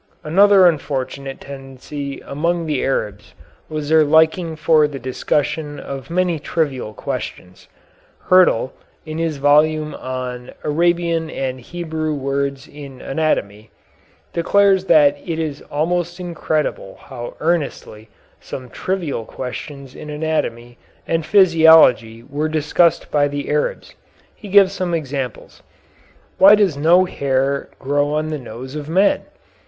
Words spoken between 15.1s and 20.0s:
it is almost incredible how earnestly some trivial questions